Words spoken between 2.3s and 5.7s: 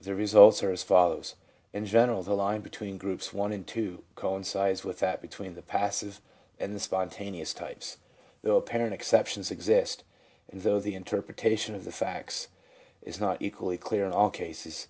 line between Groups I. and II. coincides with that between the